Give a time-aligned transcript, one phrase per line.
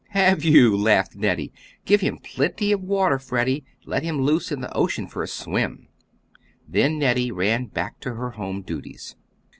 [0.15, 1.53] "Have you?" laughed Nettie.
[1.85, 5.89] "Give him plenty of water, Freddie, let him loose in the ocean for a swim!"
[6.67, 9.15] Then Nettie ran back to her home duties.